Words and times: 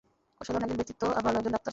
অসাধারণ 0.41 0.65
একজন 0.65 0.79
ব্যক্তিত্ব 0.79 1.01
আর 1.17 1.23
ভালো 1.27 1.37
একজন 1.39 1.53
ডাক্তার। 1.55 1.69